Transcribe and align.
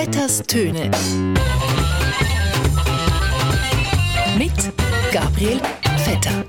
Vetters 0.00 0.42
Töne. 0.46 0.90
Mit 4.38 4.72
Gabriel 5.12 5.60
Vetter. 5.98 6.42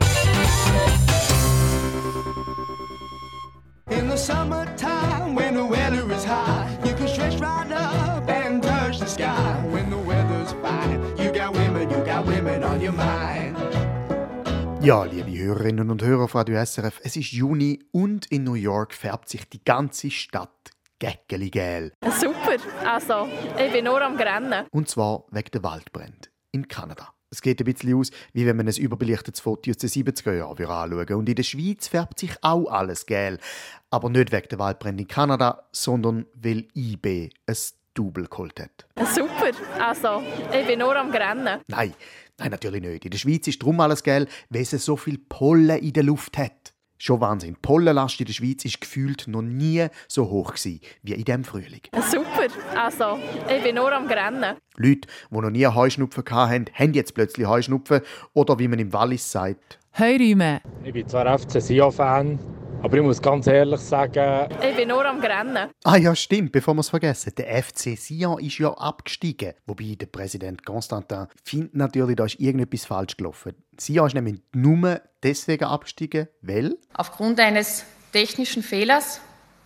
In 3.89 4.07
the 4.07 4.15
summertime, 4.15 5.35
when 5.35 5.55
the 5.55 5.65
weather 5.65 6.09
is 6.13 6.23
high, 6.23 6.65
you 6.85 6.95
can 6.95 7.09
stretch 7.09 7.41
right 7.41 7.69
up 7.73 8.29
and 8.29 8.63
touch 8.63 8.99
the 8.99 9.05
sky. 9.05 9.61
When 9.69 9.89
the 9.89 9.97
weather's 9.97 10.53
fine, 10.61 11.01
you 11.17 11.33
got 11.33 11.51
women, 11.51 11.89
you 11.89 12.05
got 12.05 12.25
women 12.25 12.63
on 12.63 12.79
your 12.79 12.93
mind. 12.93 13.57
Ja, 14.81 15.03
liebe 15.03 15.37
Hörerinnen 15.37 15.91
und 15.91 16.01
Hörer 16.01 16.29
von 16.29 16.39
Radio 16.39 16.63
SRF, 16.65 17.01
es 17.03 17.17
ist 17.17 17.33
Juni 17.33 17.79
und 17.91 18.27
in 18.27 18.45
New 18.45 18.53
York 18.53 18.93
färbt 18.93 19.27
sich 19.27 19.49
die 19.49 19.61
ganze 19.61 20.09
Stadt 20.09 20.71
gäckeli-gel. 21.01 21.91
Super, 22.19 22.57
also 22.85 23.27
ich 23.57 23.71
bin 23.73 23.85
nur 23.85 24.01
am 24.01 24.15
Rennen. 24.15 24.67
Und 24.71 24.87
zwar 24.87 25.25
wegen 25.31 25.49
der 25.51 25.63
Waldbrände 25.63 26.29
in 26.51 26.67
Kanada. 26.67 27.09
Es 27.31 27.41
geht 27.41 27.59
ein 27.59 27.65
bisschen 27.65 27.95
aus, 27.95 28.11
wie 28.33 28.45
wenn 28.45 28.57
man 28.57 28.67
ein 28.67 28.75
überbelichtetes 28.75 29.39
Foto 29.39 29.71
aus 29.71 29.77
den 29.77 29.89
70er 29.89 30.33
Jahren 30.33 30.65
anschauen. 30.65 31.15
Und 31.17 31.29
in 31.29 31.35
der 31.35 31.43
Schweiz 31.43 31.87
färbt 31.87 32.19
sich 32.19 32.31
auch 32.41 32.67
alles 32.67 33.05
gel. 33.05 33.39
Aber 33.89 34.09
nicht 34.09 34.31
wegen 34.31 34.47
der 34.49 34.59
Waldbrände 34.59 35.03
in 35.03 35.07
Kanada, 35.07 35.67
sondern 35.71 36.25
weil 36.35 36.67
IB 36.75 37.29
ein 37.47 37.55
Double 37.93 38.27
geholt 38.27 38.59
hat. 38.59 38.85
Super, 39.13 39.51
also 39.79 40.21
ich 40.53 40.67
bin 40.67 40.79
nur 40.79 40.95
am 40.95 41.09
Rennen. 41.09 41.61
Nein, 41.67 41.93
nein, 42.37 42.51
natürlich 42.51 42.81
nicht. 42.81 43.05
In 43.05 43.11
der 43.11 43.17
Schweiz 43.17 43.47
ist 43.47 43.63
drum 43.63 43.79
alles 43.79 44.03
gel, 44.03 44.27
weil 44.49 44.61
es 44.61 44.71
so 44.71 44.95
viel 44.97 45.17
Pollen 45.17 45.79
in 45.79 45.93
der 45.93 46.03
Luft 46.03 46.37
hat. 46.37 46.73
Schon 47.03 47.19
Wahnsinn. 47.19 47.55
Die 47.55 47.59
Pollenlast 47.63 48.19
in 48.19 48.27
der 48.27 48.33
Schweiz 48.33 48.63
ist 48.63 48.79
gefühlt 48.79 49.27
noch 49.27 49.41
nie 49.41 49.87
so 50.07 50.29
hoch 50.29 50.53
gewesen 50.53 50.81
wie 51.01 51.13
in 51.13 51.23
diesem 51.23 51.43
Frühling. 51.43 51.81
Super, 52.11 52.45
also 52.79 53.17
ich 53.49 53.63
bin 53.63 53.73
nur 53.73 53.91
am 53.91 54.05
Rennen. 54.05 54.55
Leute, 54.77 55.07
die 55.31 55.35
noch 55.35 55.49
nie 55.49 55.65
Heuschnupfen 55.65 56.23
hatten, 56.29 56.65
haben 56.75 56.93
jetzt 56.93 57.15
plötzlich 57.15 57.47
Heuschnupfen. 57.47 58.01
Oder 58.33 58.59
wie 58.59 58.67
man 58.67 58.77
im 58.77 58.93
Wallis 58.93 59.31
sagt, 59.31 59.79
Heuräume. 59.97 60.61
Ich 60.83 60.93
bin 60.93 61.07
zwar 61.07 61.39
FC 61.39 61.59
Sion-Fan, 61.59 62.37
aber 62.83 62.97
ich 62.97 63.03
muss 63.03 63.21
ganz 63.21 63.47
ehrlich 63.47 63.79
sagen, 63.79 64.49
Ich 64.61 64.75
bin 64.75 64.89
nur 64.89 65.05
am 65.05 65.19
Rennen. 65.19 65.69
Ah 65.83 65.97
ja, 65.97 66.15
stimmt, 66.15 66.51
bevor 66.51 66.73
wir 66.73 66.81
es 66.81 66.89
vergessen. 66.89 67.33
Der 67.37 67.61
FC 67.61 67.97
Sion 67.97 68.39
ist 68.39 68.57
ja 68.57 68.73
abgestiegen. 68.73 69.53
Wobei 69.65 69.95
der 69.95 70.07
Präsident 70.07 70.65
Constantin 70.65 71.27
findet 71.43 71.75
natürlich, 71.75 72.15
da 72.15 72.25
ist 72.25 72.39
irgendetwas 72.39 72.85
falsch 72.85 73.17
gelaufen. 73.17 73.53
Sion 73.77 74.07
ist 74.07 74.15
nämlich 74.15 74.41
nur 74.53 75.01
deswegen 75.21 75.65
abgestiegen, 75.65 76.27
weil... 76.41 76.75
Aufgrund 76.93 77.39
eines 77.39 77.85
technischen 78.11 78.63
Fehlers 78.63 79.21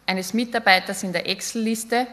eines 0.06 0.34
Mitarbeiters 0.34 1.04
in 1.04 1.14
der 1.14 1.28
Excel-Liste 1.28 2.08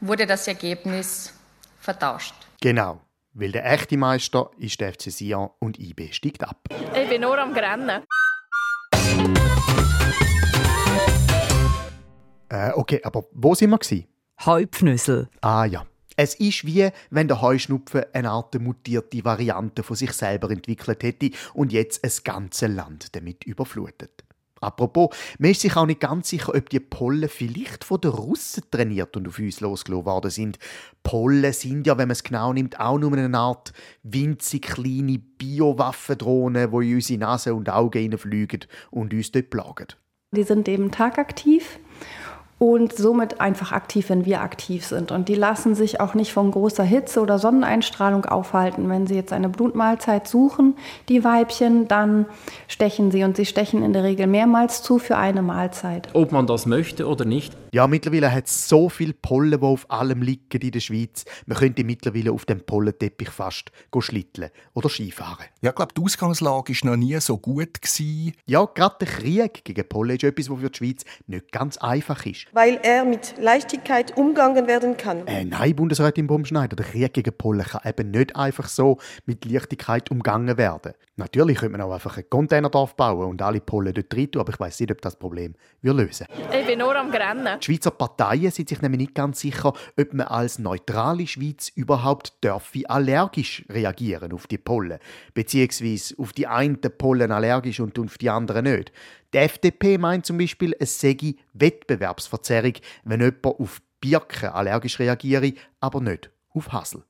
wurde 0.00 0.26
das 0.26 0.48
Ergebnis 0.48 1.34
vertauscht. 1.78 2.34
Genau, 2.60 3.00
weil 3.34 3.52
der 3.52 3.70
echte 3.70 3.96
Meister 3.96 4.50
ist 4.58 4.80
der 4.80 4.92
FC 4.92 5.10
Sion 5.10 5.50
und 5.58 5.78
IB 5.78 6.12
steigt 6.12 6.42
ab. 6.42 6.58
Ich 6.94 7.08
bin 7.08 7.20
nur 7.20 7.38
am 7.38 7.52
Rennen. 7.52 8.02
Äh, 12.50 12.72
okay, 12.74 13.00
aber 13.04 13.24
wo 13.32 13.54
sind 13.54 13.70
wir 13.70 13.78
gewesen? 13.78 14.06
Heupfnüssel. 14.44 15.28
Ah 15.40 15.64
ja. 15.64 15.86
Es 16.16 16.34
ist 16.34 16.66
wie, 16.66 16.90
wenn 17.08 17.28
der 17.28 17.40
Heuschnupfen 17.40 18.04
eine 18.12 18.30
Art 18.30 18.60
mutierte 18.60 19.24
Variante 19.24 19.82
von 19.82 19.96
sich 19.96 20.12
selber 20.12 20.50
entwickelt 20.50 21.02
hätte 21.02 21.30
und 21.54 21.72
jetzt 21.72 22.04
ein 22.04 22.10
ganzes 22.24 22.68
Land 22.68 23.16
damit 23.16 23.44
überflutet. 23.44 24.24
Apropos, 24.60 25.16
man 25.38 25.52
ist 25.52 25.62
sich 25.62 25.74
auch 25.76 25.86
nicht 25.86 26.00
ganz 26.00 26.28
sicher, 26.28 26.54
ob 26.54 26.68
die 26.68 26.80
Pollen 26.80 27.30
vielleicht 27.30 27.84
von 27.84 28.00
den 28.00 28.10
Russen 28.10 28.64
trainiert 28.70 29.16
und 29.16 29.26
auf 29.28 29.38
uns 29.38 29.60
losgelassen 29.60 30.04
worden 30.04 30.30
sind. 30.30 30.58
Pollen 31.02 31.52
sind 31.54 31.86
ja, 31.86 31.96
wenn 31.96 32.08
man 32.08 32.12
es 32.12 32.22
genau 32.22 32.52
nimmt, 32.52 32.78
auch 32.78 32.98
nur 32.98 33.12
eine 33.14 33.38
Art 33.38 33.72
winzig 34.02 34.62
kleine 34.62 35.18
Biowaffendrohnen, 35.18 36.70
die 36.70 36.90
in 36.90 36.94
unsere 36.96 37.20
Nase 37.20 37.54
und 37.54 37.70
Augen 37.70 38.02
hineinfliegen 38.02 38.66
und 38.90 39.14
uns 39.14 39.32
dort 39.32 39.48
plagen. 39.48 39.86
Die 40.32 40.42
sind 40.42 40.68
eben 40.68 40.90
tagaktiv 40.90 41.80
und 42.60 42.92
somit 42.92 43.40
einfach 43.40 43.72
aktiv, 43.72 44.10
wenn 44.10 44.26
wir 44.26 44.42
aktiv 44.42 44.84
sind. 44.84 45.12
Und 45.12 45.30
die 45.30 45.34
lassen 45.34 45.74
sich 45.74 45.98
auch 45.98 46.12
nicht 46.12 46.34
von 46.34 46.50
großer 46.50 46.84
Hitze 46.84 47.22
oder 47.22 47.38
Sonneneinstrahlung 47.38 48.26
aufhalten. 48.26 48.90
Wenn 48.90 49.06
sie 49.06 49.14
jetzt 49.14 49.32
eine 49.32 49.48
Blutmahlzeit 49.48 50.28
suchen, 50.28 50.76
die 51.08 51.24
Weibchen, 51.24 51.88
dann 51.88 52.26
stechen 52.68 53.10
sie 53.10 53.24
und 53.24 53.34
sie 53.38 53.46
stechen 53.46 53.82
in 53.82 53.94
der 53.94 54.04
Regel 54.04 54.26
mehrmals 54.26 54.82
zu 54.82 54.98
für 54.98 55.16
eine 55.16 55.40
Mahlzeit. 55.40 56.08
Ob 56.12 56.32
man 56.32 56.46
das 56.46 56.66
möchte 56.66 57.08
oder 57.08 57.24
nicht, 57.24 57.56
Ja, 57.72 57.86
mittlerweile 57.86 58.32
hat 58.32 58.46
es 58.46 58.68
so 58.68 58.88
viel 58.88 59.12
Pollen, 59.12 59.60
die 59.60 59.66
auf 59.66 59.88
allem 59.90 60.22
liegen 60.22 60.60
in 60.60 60.70
der 60.72 60.80
Schweiz. 60.80 61.24
Man 61.46 61.56
könnte 61.58 61.84
mittlerweile 61.84 62.32
auf 62.32 62.44
dem 62.44 62.60
Pollenteppich 62.60 63.30
fast 63.30 63.70
go 63.90 64.00
schlitteln 64.00 64.50
oder 64.74 64.88
Skifahren. 64.88 65.46
Ja, 65.60 65.70
ich 65.70 65.76
glaube, 65.76 65.92
die 65.96 66.02
Ausgangslage 66.02 66.72
war 66.72 66.90
noch 66.90 66.96
nie 66.96 67.18
so 67.20 67.38
gut. 67.38 67.80
Gewesen. 67.80 68.34
Ja, 68.46 68.64
gerade 68.64 68.96
der 69.00 69.08
Krieg 69.08 69.64
gegen 69.64 69.88
Pollen 69.88 70.16
ist 70.16 70.24
etwas, 70.24 70.50
was 70.50 70.58
für 70.60 70.70
die 70.70 70.76
Schweiz 70.78 71.04
nicht 71.26 71.52
ganz 71.52 71.76
einfach 71.76 72.26
ist. 72.26 72.46
weil 72.52 72.80
er 72.82 73.04
mit 73.04 73.34
Leichtigkeit 73.38 74.16
umgangen 74.16 74.66
werden 74.66 74.96
kann. 74.96 75.26
Äh, 75.26 75.44
nein, 75.44 75.76
Bundesrätin 75.76 76.26
Baumschneider, 76.26 76.74
der 76.76 76.86
Krieg 76.86 77.12
gegen 77.14 77.32
Pollen 77.36 77.64
kann 77.64 77.82
eben 77.88 78.10
nicht 78.10 78.34
einfach 78.34 78.68
so 78.68 78.98
mit 79.26 79.44
Leichtigkeit 79.44 80.10
umgangen 80.10 80.56
werden. 80.58 80.92
Natürlich 81.16 81.58
könnte 81.58 81.76
man 81.76 81.82
auch 81.86 81.92
einfach 81.92 82.16
ein 82.16 82.24
Containerdorf 82.28 82.96
bauen 82.96 83.28
und 83.28 83.42
alle 83.42 83.60
Pollen 83.60 83.92
dort 83.92 84.14
rein 84.16 84.30
tun, 84.30 84.40
aber 84.40 84.52
ich 84.52 84.58
weiß 84.60 84.80
nicht, 84.80 84.90
ob 84.90 85.00
das 85.02 85.16
Problem 85.16 85.54
wir 85.82 85.92
lösen. 85.92 86.26
Ich 86.58 86.66
bin 86.66 86.78
nur 86.78 86.96
am 86.96 87.10
Rennen. 87.10 87.59
Die 87.60 87.66
Schweizer 87.66 87.90
Parteien 87.90 88.50
sind 88.50 88.70
sich 88.70 88.80
nämlich 88.80 89.00
nicht 89.00 89.14
ganz 89.14 89.40
sicher, 89.40 89.74
ob 89.98 90.14
man 90.14 90.26
als 90.28 90.58
neutrale 90.58 91.26
Schweiz 91.26 91.68
überhaupt 91.68 92.42
dürfe 92.42 92.88
allergisch 92.88 93.66
reagieren 93.68 94.32
auf 94.32 94.46
die 94.46 94.56
Pollen, 94.56 94.98
beziehungsweise 95.34 96.14
auf 96.16 96.32
die 96.32 96.46
einen 96.46 96.80
Pollen 96.80 97.30
allergisch 97.30 97.80
und 97.80 97.98
auf 97.98 98.16
die 98.16 98.30
anderen 98.30 98.64
nicht. 98.64 98.92
Die 99.34 99.38
FDP 99.38 99.98
meint 99.98 100.24
zum 100.24 100.38
Beispiel, 100.38 100.74
es 100.78 100.98
sei 100.98 101.16
Wettbewerbsverzerrung, 101.52 102.72
wenn 103.04 103.20
jemand 103.20 103.44
auf 103.44 103.82
Birken 104.00 104.48
allergisch 104.48 104.98
reagiere, 104.98 105.52
aber 105.80 106.00
nicht 106.00 106.30
auf 106.54 106.72
Hasel. 106.72 107.04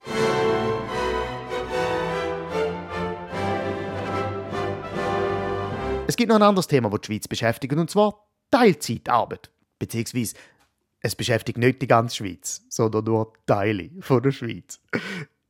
Es 6.08 6.16
gibt 6.16 6.28
noch 6.28 6.36
ein 6.36 6.42
anderes 6.42 6.66
Thema, 6.66 6.90
das 6.90 7.02
die 7.02 7.06
Schweiz 7.06 7.28
beschäftigt, 7.28 7.72
und 7.72 7.88
zwar 7.88 8.26
Teilzeitarbeit. 8.50 9.48
Beziehungsweise, 9.80 10.36
es 11.00 11.16
beschäftigt 11.16 11.58
nicht 11.58 11.82
die 11.82 11.88
ganze 11.88 12.16
Schweiz, 12.16 12.62
sondern 12.68 13.04
nur 13.04 13.32
Teile 13.46 13.90
von 14.00 14.22
der 14.22 14.30
Schweiz. 14.30 14.78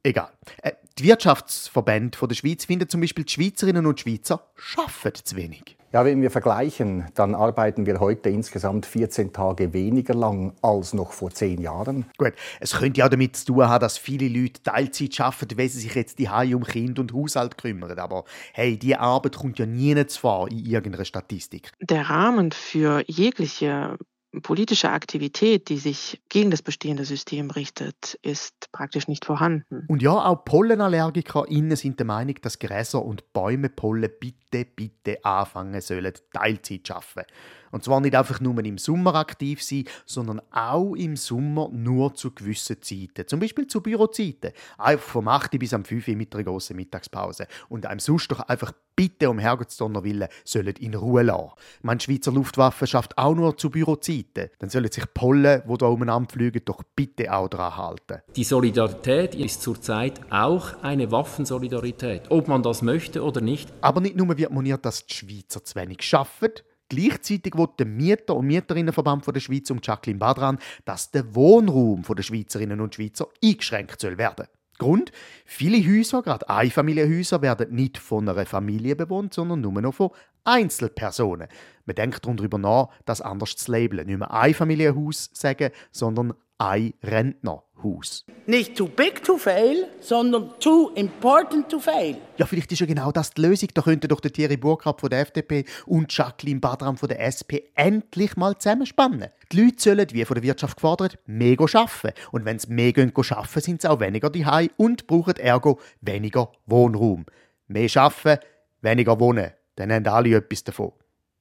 Egal. 0.03 0.31
Äh, 0.63 0.73
Die 0.99 1.05
Wirtschaftsverbände 1.05 2.17
von 2.17 2.29
der 2.29 2.37
Schweiz 2.37 2.65
finden 2.65 2.89
zum 2.89 3.01
Beispiel, 3.01 3.25
die 3.25 3.33
Schweizerinnen 3.33 3.85
und 3.85 4.01
Schweizer 4.01 4.51
arbeiten 4.77 5.25
zu 5.25 5.37
wenig. 5.37 5.77
Ja, 5.93 6.05
wenn 6.05 6.23
wir 6.23 6.31
vergleichen, 6.31 7.07
dann 7.15 7.35
arbeiten 7.35 7.85
wir 7.85 7.99
heute 7.99 8.29
insgesamt 8.31 8.87
14 8.87 9.33
Tage 9.33 9.73
weniger 9.73 10.15
lang 10.15 10.55
als 10.63 10.95
noch 10.95 11.13
vor 11.13 11.31
zehn 11.33 11.61
Jahren. 11.61 12.07
Gut, 12.17 12.33
es 12.61 12.77
könnte 12.77 13.01
ja 13.01 13.09
damit 13.09 13.35
zu 13.35 13.47
tun 13.47 13.69
haben, 13.69 13.81
dass 13.81 13.99
viele 13.99 14.29
Leute 14.29 14.63
Teilzeit 14.63 15.21
arbeiten, 15.21 15.59
weil 15.59 15.69
sie 15.69 15.81
sich 15.81 15.95
jetzt 15.95 16.21
die 16.21 16.29
um 16.55 16.63
Kind 16.65 17.01
und 17.01 17.13
Haushalt 17.13 17.59
kümmern. 17.59 17.99
Aber 17.99 18.25
hey, 18.53 18.79
die 18.79 18.95
Arbeit 18.95 19.37
kommt 19.37 19.59
ja 19.59 19.67
nie 19.67 20.07
zu 20.07 20.21
vor 20.21 20.49
in 20.49 20.65
irgendeiner 20.65 21.05
Statistik. 21.05 21.73
Der 21.81 22.09
Rahmen 22.09 22.53
für 22.53 23.03
jegliche 23.09 23.99
politische 24.43 24.91
Aktivität, 24.91 25.69
die 25.69 25.79
sich 25.79 26.21
gegen 26.29 26.51
das 26.51 26.63
bestehende 26.63 27.05
System 27.05 27.51
richtet, 27.51 28.19
ist 28.23 28.71
praktisch 28.73 29.09
nicht 29.09 29.25
vorhanden. 29.25 29.85
Und 29.89 30.03
ja, 30.03 30.13
auch 30.13 30.45
PollenallergikerInnen 30.45 31.77
sind 31.77 31.99
der 31.99 32.07
Meinung, 32.07 32.37
dass 32.43 32.59
Gräser 32.59 33.05
und 33.05 33.33
Bäume 33.33 33.69
Pollen 33.69 34.11
bitte, 34.21 34.65
bitte 34.65 35.25
anfangen 35.25 35.81
sollen, 35.81 36.13
Teilzeit 36.33 36.87
zu 36.87 36.95
arbeiten. 36.95 37.31
Und 37.71 37.85
zwar 37.85 38.01
nicht 38.01 38.15
einfach 38.15 38.41
nur 38.41 38.59
im 38.65 38.79
Sommer 38.79 39.15
aktiv 39.15 39.63
sein, 39.63 39.85
sondern 40.07 40.41
auch 40.51 40.95
im 40.95 41.17
Sommer 41.17 41.69
nur 41.73 42.15
zu 42.15 42.33
gewissen 42.33 42.83
Zeiten. 42.83 43.27
Zum 43.27 43.41
Beispiel 43.41 43.67
zu 43.67 43.81
Bürozeiten. 43.81 44.53
Einfach 44.79 45.09
vom 45.09 45.29
8 45.29 45.59
bis 45.59 45.75
am 45.75 45.85
5 45.85 46.09
Uhr 46.09 46.17
mit 46.17 46.35
einer 46.35 46.45
grossen 46.45 46.77
Mittagspause. 46.77 47.47
Und 47.69 47.87
einem 47.87 48.01
sonst 48.01 48.31
doch 48.31 48.41
einfach 48.41 48.73
bitte 48.97 49.31
um 49.31 49.39
Herrgottsdonner 49.39 50.05
willen 50.05 50.29
sollen 50.45 50.75
in 50.79 50.95
Ruhe 50.95 51.23
lassen. 51.23 51.53
Meine 51.83 52.01
Schweizer 52.01 52.33
Luftwaffe 52.33 52.87
schafft 52.87 53.17
auch 53.17 53.35
nur 53.35 53.57
zu 53.57 53.71
Bürozeiten. 53.71 54.51
Dann 54.59 54.69
sollen 54.69 54.91
sich 54.93 55.05
die 55.05 55.11
Pollen, 55.15 55.63
die 55.67 55.79
da 55.79 55.87
umeinander 55.87 56.29
fliegen, 56.31 56.61
doch 56.65 56.83
bitte 56.95 57.33
auch 57.33 57.49
daran 57.49 57.77
halten. 57.77 58.21
die 58.37 58.45
Solidarität 58.45 59.35
ist 59.35 59.63
zurzeit 59.63 60.21
auch 60.31 60.83
eine 60.83 61.11
Waffensolidarität. 61.11 62.31
Ob 62.31 62.49
man 62.49 62.63
das 62.63 62.83
möchte 62.83 63.23
oder 63.25 63.41
nicht, 63.41 63.73
Aber 63.81 64.01
nicht 64.01 64.17
nur 64.17 64.37
wird 64.37 64.53
moniert, 64.53 64.85
dass 64.85 65.07
die 65.07 65.15
Schweizer 65.15 65.65
zu 65.65 65.75
wenig 65.77 65.99
arbeiten, 66.15 66.63
Gleichzeitig 66.91 67.55
will 67.57 67.69
der 67.79 67.87
Mieter- 67.87 68.37
und 68.37 68.47
Mieterinnenverband 68.47 69.27
der 69.27 69.41
Schweiz 69.41 69.71
um 69.71 69.81
Jacqueline 69.83 70.19
Badran, 70.19 70.59
dass 70.85 71.11
der 71.11 71.35
Wohnraum 71.35 72.03
der 72.03 72.23
Schweizerinnen 72.23 72.81
und 72.81 72.95
Schweizer 72.95 73.29
eingeschränkt 73.43 74.01
soll 74.01 74.19
werden. 74.19 74.47
Grund? 74.77 75.13
Viele 75.45 75.77
Häuser, 75.79 76.23
gerade 76.23 76.49
Einfamilienhäuser, 76.49 77.43
werden 77.43 77.75
nicht 77.75 77.99
von 77.99 78.29
einer 78.29 78.45
Familie 78.45 78.97
bewohnt, 78.97 79.35
sondern 79.35 79.61
nur 79.61 79.81
noch 79.81 79.95
von 79.95 80.11
Einzelpersonen. 80.45 81.49
Man 81.85 81.97
denkt 81.97 82.25
darüber 82.25 82.59
nach, 82.59 82.89
das 83.05 83.21
anders 83.21 83.57
zu 83.57 83.73
labeln. 83.73 84.07
Nicht 84.07 84.19
mehr 84.19 84.31
Einfamilienhaus 84.31 85.31
sagen, 85.33 85.71
sondern 85.91 86.35
ein 86.61 86.93
Rentnerhaus. 87.03 88.27
Nicht 88.47 88.77
too 88.77 88.87
big 88.87 89.25
to 89.25 89.39
fail, 89.39 89.89
sondern 90.01 90.51
too 90.61 90.91
important 90.95 91.71
to 91.71 91.79
fail. 91.79 92.19
Ja, 92.37 92.45
vielleicht 92.45 92.71
ist 92.71 92.81
ja 92.81 92.87
genau 92.87 93.11
das 93.13 93.31
die 93.31 93.41
Lösung. 93.41 93.71
Da 93.73 93.81
könnten 93.81 94.09
doch 94.09 94.21
der 94.21 94.33
Thierry 94.33 94.59
Burkhardt 94.59 95.01
von 95.01 95.09
der 95.09 95.21
FDP 95.21 95.65
und 95.87 96.15
Jacqueline 96.15 96.61
Badram 96.61 96.99
von 96.99 97.09
der 97.09 97.25
SP 97.25 97.73
endlich 97.75 98.37
mal 98.37 98.59
zusammenspannen. 98.59 99.31
Die 99.51 99.63
Leute 99.63 99.83
sollen, 99.83 100.07
wie 100.13 100.25
von 100.25 100.35
der 100.35 100.43
Wirtschaft 100.43 100.77
gefordert, 100.77 101.19
mega 101.27 101.65
arbeiten. 101.65 102.13
Und 102.31 102.45
wenn 102.45 102.59
sie 102.59 102.71
mehr 102.71 102.93
arbeiten, 102.95 103.61
sind 103.61 103.81
sie 103.81 103.89
auch 103.89 104.01
weniger 104.01 104.29
daheim 104.29 104.69
und 104.77 105.07
brauchen 105.07 105.37
ergo 105.37 105.81
weniger 106.03 106.53
Wohnraum. 106.67 107.25
Mehr 107.69 107.89
arbeiten, 107.95 108.45
weniger 108.83 109.19
wohnen. 109.19 109.53
Dann 109.81 109.93
haben 109.93 110.07
alle 110.07 110.37
etwas 110.37 110.65
davon. 110.65 110.93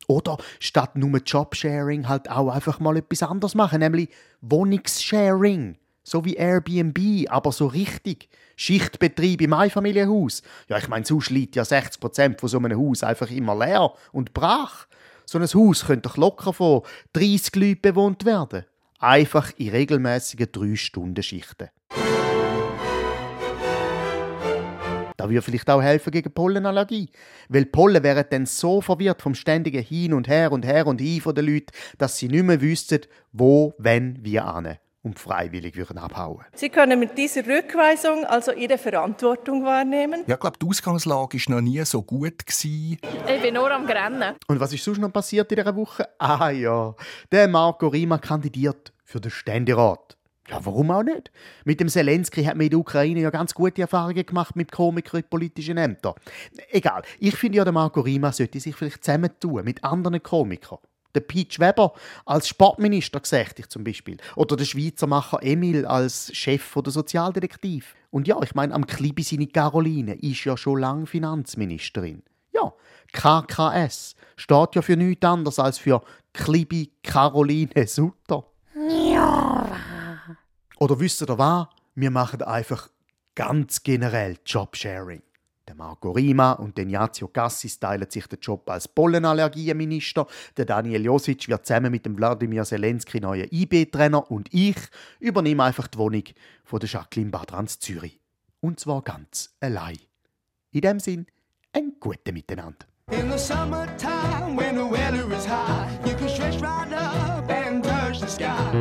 Oder 0.08 0.38
statt 0.60 0.96
nur 0.96 1.20
Jobsharing 1.20 2.08
halt 2.08 2.32
auch 2.32 2.50
einfach 2.50 2.80
mal 2.80 2.98
etwas 2.98 3.22
anderes 3.22 3.54
machen, 3.54 3.80
nämlich 3.80 4.10
Wohnungssharing. 4.42 5.78
So 6.04 6.26
wie 6.26 6.36
Airbnb, 6.36 7.30
aber 7.30 7.52
so 7.52 7.68
richtig. 7.68 8.30
Schichtbetrieb 8.56 9.42
im 9.42 9.54
Einfamilienhaus. 9.54 10.42
Ja, 10.68 10.78
ich 10.78 10.88
meine, 10.88 11.06
so 11.06 11.22
liegt 11.30 11.56
ja 11.56 11.64
60% 11.64 12.40
von 12.40 12.50
so 12.50 12.58
einem 12.58 12.78
Haus 12.80 13.04
einfach 13.04 13.30
immer 13.30 13.56
leer 13.56 13.94
und 14.12 14.34
brach. 14.34 14.88
So 15.26 15.38
ein 15.38 15.46
Haus 15.46 15.86
könnte 15.86 16.10
doch 16.10 16.18
locker 16.18 16.54
von 16.54 16.82
30 17.14 17.56
Leuten 17.56 17.82
bewohnt 17.82 18.26
werden. 18.26 18.66
Einfach 18.98 19.52
in 19.58 19.70
regelmäßigen 19.70 20.48
3-Stunden-Schichten. 20.48 21.70
Da 25.20 25.30
würde 25.30 25.42
vielleicht 25.42 25.70
auch 25.70 25.82
helfen 25.82 26.12
gegen 26.12 26.32
Pollenallergie. 26.32 27.10
Weil 27.50 27.66
Pollen 27.66 28.02
wären 28.04 28.24
dann 28.30 28.46
so 28.46 28.80
verwirrt 28.80 29.22
vom 29.22 29.36
ständigen 29.36 29.84
Hin 29.84 30.14
und 30.14 30.30
Her 30.30 30.54
und 30.54 30.66
Her 30.66 30.88
und 30.88 31.02
Hin 31.02 31.20
von 31.20 31.36
den 31.36 31.46
Leuten, 31.46 31.74
dass 31.98 32.18
sie 32.18 32.30
nicht 32.30 32.46
mehr 32.46 32.62
wüssten, 32.62 33.02
wo, 33.34 33.74
wenn, 33.78 34.24
wie 34.24 34.40
ane 34.40 34.80
und 35.02 35.20
freiwillig 35.20 35.76
würden 35.76 35.98
abhauen. 35.98 36.46
Sie 36.54 36.70
können 36.70 37.00
mit 37.00 37.18
dieser 37.18 37.46
Rückweisung 37.46 38.24
also 38.26 38.54
Ihre 38.54 38.78
Verantwortung 38.78 39.66
wahrnehmen. 39.66 40.24
Ja, 40.28 40.36
ich 40.36 40.40
glaube, 40.40 40.58
die 40.62 40.66
Ausgangslage 40.66 41.38
war 41.38 41.56
noch 41.56 41.62
nie 41.62 41.84
so 41.84 42.02
gut. 42.02 42.46
Gewesen. 42.46 42.98
Ich 43.28 43.42
bin 43.42 43.56
nur 43.56 43.72
am 43.72 43.86
Grennen. 43.86 44.36
Und 44.48 44.60
was 44.62 44.72
ist 44.72 44.86
sonst 44.86 45.00
noch 45.00 45.12
passiert 45.12 45.52
in 45.52 45.58
dieser 45.58 45.76
Woche? 45.76 46.08
Ah 46.18 46.50
ja, 46.50 46.96
der 47.30 47.48
Marco 47.50 47.88
Rima 47.88 48.18
kandidiert 48.20 48.94
für 49.04 49.20
den 49.20 49.32
Ständerat. 49.32 50.19
Ja, 50.50 50.66
warum 50.66 50.90
auch 50.92 51.04
nicht? 51.04 51.32
Mit 51.64 51.80
dem 51.80 51.90
Zelensky 51.90 52.44
hat 52.44 52.56
man 52.56 52.66
in 52.66 52.72
der 52.72 52.80
Ukraine 52.80 53.22
ja 53.22 53.30
ganz 53.30 53.54
gute 53.54 53.82
Erfahrungen 53.82 54.26
gemacht 54.26 54.56
mit 54.56 54.72
Komikern 54.72 55.22
in 55.22 55.30
politischen 55.30 55.78
Ämtern. 55.78 56.16
Egal, 56.72 57.04
ich 57.20 57.36
finde 57.36 57.58
ja, 57.58 57.64
der 57.64 57.74
Marco 57.74 58.02
Rima 58.02 58.32
sollte 58.32 58.60
sich 58.60 58.76
vielleicht 58.76 59.04
zusammentun 59.04 59.64
mit 59.64 59.84
anderen 59.84 60.22
Komikern. 60.24 60.80
Der 61.16 61.22
Peach 61.22 61.60
Weber 61.60 61.94
als 62.26 62.48
Sportminister 62.48 63.20
gesagt 63.20 63.60
ich 63.60 63.68
zum 63.68 63.84
Beispiel. 63.84 64.18
Oder 64.36 64.56
der 64.56 64.66
Schweizer 64.66 65.08
Macher 65.08 65.40
Emil 65.42 65.86
als 65.86 66.36
Chef 66.36 66.74
der 66.76 66.92
Sozialdetektiv. 66.92 67.96
Und 68.12 68.28
ja, 68.28 68.40
ich 68.44 68.54
meine, 68.54 68.74
am 68.74 68.86
Klibi 68.86 69.24
seine 69.24 69.48
Caroline 69.48 70.14
ist 70.16 70.44
ja 70.46 70.56
schon 70.56 70.80
lange 70.80 71.08
Finanzministerin. 71.08 72.24
Ja, 72.54 72.74
KKS 73.12 74.16
steht 74.36 74.76
ja 74.76 74.82
für 74.82 74.98
nichts 74.98 75.26
anderes 75.26 75.60
als 75.60 75.80
für 75.80 76.02
Klibi 76.34 76.92
Caroline 77.04 77.88
Sutter. 77.88 78.46
Oder 80.80 80.98
wisst 80.98 81.22
ihr 81.22 81.38
was? 81.38 81.68
Wir 81.96 82.10
machen 82.10 82.42
einfach 82.42 82.90
ganz 83.36 83.84
generell 83.84 84.38
Jobsharing. 84.46 85.22
Der 85.68 85.76
Marco 85.76 86.12
Rima 86.12 86.54
und 86.54 86.78
der 86.78 86.86
Ignazio 86.86 87.28
Cassis 87.28 87.80
teilen 87.80 88.10
sich 88.10 88.26
den 88.28 88.40
Job 88.40 88.68
als 88.70 88.88
Pollenallergienminister. 88.88 90.26
Der 90.56 90.64
Daniel 90.64 91.04
Josic 91.04 91.50
wird 91.50 91.66
zusammen 91.66 91.92
mit 91.92 92.06
dem 92.06 92.18
Wladimir 92.18 92.64
Zelensky 92.64 93.20
neuer 93.20 93.46
IB-Trainer 93.52 94.32
und 94.32 94.54
ich 94.54 94.78
übernehme 95.20 95.66
einfach 95.66 95.88
die 95.88 95.98
Wohnung 95.98 96.24
von 96.64 96.80
der 96.80 96.88
Jacqueline 96.88 97.30
Badrans 97.30 97.80
Zürich. 97.80 98.18
Und 98.62 98.80
zwar 98.80 99.02
ganz 99.02 99.54
allein. 99.60 100.00
In 100.72 100.82
dem 100.82 101.02
Sinn, 101.02 101.28
ein 101.74 101.98
gutes 102.00 102.34
Miteinander. 102.34 102.86
In 103.12 103.30
the 103.30 103.38
summertime, 103.38 104.56
when 104.56 104.78
the 104.78 104.90
weather 104.90 105.30
is 105.36 105.46
high, 105.46 105.90
you 106.06 106.16
can 106.16 106.30
stretch 106.30 106.62
right 106.62 106.89